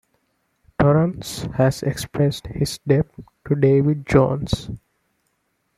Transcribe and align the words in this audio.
Torrance 0.79 1.43
has 1.57 1.83
expressed 1.83 2.47
his 2.47 2.79
debt 2.87 3.05
to 3.45 3.53
David 3.53 4.03
Jones. 4.07 4.71